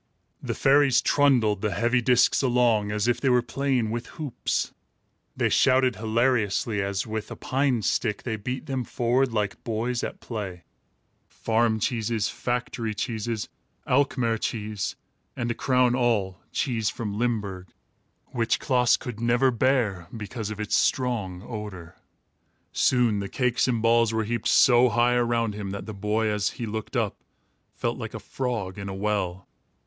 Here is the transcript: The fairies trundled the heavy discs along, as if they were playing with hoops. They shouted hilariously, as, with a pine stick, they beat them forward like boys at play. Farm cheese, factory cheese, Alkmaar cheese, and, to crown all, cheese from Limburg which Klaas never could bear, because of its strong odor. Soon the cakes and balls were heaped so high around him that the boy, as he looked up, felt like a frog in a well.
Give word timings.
The 0.41 0.55
fairies 0.55 0.99
trundled 0.99 1.61
the 1.61 1.75
heavy 1.75 2.01
discs 2.01 2.41
along, 2.41 2.91
as 2.91 3.07
if 3.07 3.21
they 3.21 3.29
were 3.29 3.43
playing 3.43 3.91
with 3.91 4.07
hoops. 4.17 4.73
They 5.37 5.49
shouted 5.49 5.97
hilariously, 5.97 6.81
as, 6.81 7.05
with 7.05 7.29
a 7.29 7.35
pine 7.35 7.83
stick, 7.83 8.23
they 8.23 8.35
beat 8.35 8.65
them 8.65 8.83
forward 8.83 9.31
like 9.31 9.63
boys 9.63 10.03
at 10.03 10.19
play. 10.19 10.63
Farm 11.27 11.79
cheese, 11.79 12.27
factory 12.29 12.95
cheese, 12.95 13.47
Alkmaar 13.87 14.39
cheese, 14.39 14.95
and, 15.35 15.49
to 15.49 15.53
crown 15.53 15.93
all, 15.93 16.39
cheese 16.51 16.89
from 16.89 17.19
Limburg 17.19 17.67
which 18.31 18.59
Klaas 18.59 18.97
never 19.19 19.51
could 19.51 19.59
bear, 19.59 20.07
because 20.17 20.49
of 20.49 20.59
its 20.59 20.75
strong 20.75 21.43
odor. 21.47 21.95
Soon 22.73 23.19
the 23.19 23.29
cakes 23.29 23.67
and 23.67 23.83
balls 23.83 24.11
were 24.11 24.23
heaped 24.23 24.47
so 24.47 24.89
high 24.89 25.13
around 25.13 25.53
him 25.53 25.69
that 25.69 25.85
the 25.85 25.93
boy, 25.93 26.27
as 26.27 26.49
he 26.57 26.65
looked 26.65 26.95
up, 26.97 27.23
felt 27.75 27.99
like 27.99 28.15
a 28.15 28.19
frog 28.19 28.79
in 28.79 28.89
a 28.89 28.95
well. 28.95 29.47